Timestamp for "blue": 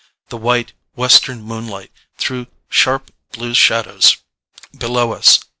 3.33-3.53